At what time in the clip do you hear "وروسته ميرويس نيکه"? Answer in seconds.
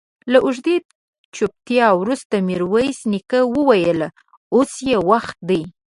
2.01-3.39